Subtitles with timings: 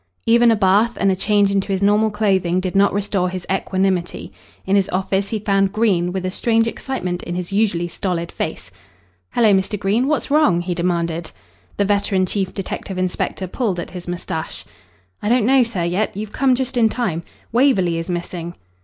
[0.25, 4.33] Even a bath and a change into his normal clothing did not restore his equanimity.
[4.65, 8.71] In his office he found Green, with a strange excitement in his usually stolid face.
[9.29, 9.77] "Hello, Mr.
[9.79, 10.07] Green.
[10.07, 11.31] What's wrong?" he demanded.
[11.77, 14.65] The veteran chief detective inspector pulled at his moustache.
[15.21, 16.17] "I don't know, sir, yet.
[16.17, 17.21] You've come just in time.
[17.51, 18.55] Waverley is missing.